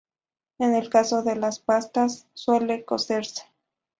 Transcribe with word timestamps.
En 0.57 0.73
el 0.73 0.89
caso 0.89 1.21
de 1.21 1.35
la 1.35 1.51
pasta 1.63 2.07
suele 2.33 2.83
cocerse. 2.85 3.43